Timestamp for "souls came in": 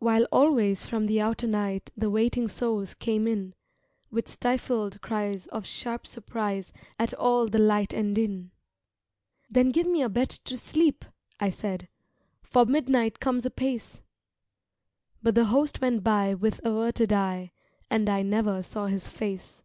2.46-3.54